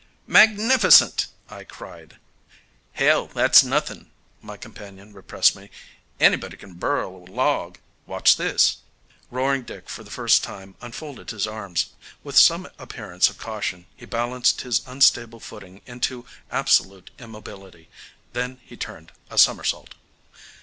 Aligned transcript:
"Magnificent!" 0.25 1.27
I 1.47 1.63
cried. 1.63 2.15
"Hell, 2.93 3.27
that's 3.27 3.63
nothing!" 3.63 4.09
my 4.41 4.57
companion 4.57 5.13
repressed 5.13 5.55
me, 5.55 5.69
"anybody 6.19 6.57
can 6.57 6.73
birl 6.79 7.13
a 7.17 7.29
log. 7.31 7.77
Watch 8.07 8.35
this." 8.35 8.77
Roaring 9.29 9.61
Dick 9.61 9.89
for 9.89 10.03
the 10.03 10.09
first 10.09 10.43
time 10.43 10.73
unfolded 10.81 11.29
his 11.29 11.45
arms. 11.45 11.91
With 12.23 12.35
some 12.35 12.67
appearance 12.79 13.29
of 13.29 13.37
caution 13.37 13.85
he 13.95 14.07
balanced 14.07 14.61
his 14.61 14.81
unstable 14.87 15.39
footing 15.39 15.81
into 15.85 16.25
absolute 16.49 17.11
immobility. 17.19 17.87
Then 18.33 18.59
he 18.65 18.75
turned 18.75 19.11
a 19.29 19.37
somersault. 19.37 19.93